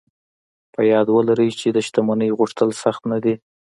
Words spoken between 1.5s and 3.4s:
چې د شتمنۍ غوښتل سخت نه دي